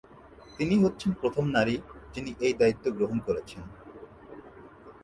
তিনি 0.57 0.75
হচ্ছেন 0.83 1.11
প্রথম 1.21 1.45
নারী 1.55 1.75
যিনি 2.13 2.31
এই 2.45 2.53
দায়িত্ব 2.59 2.85
গ্রহণ 2.97 3.17
করেছেন। 3.27 3.63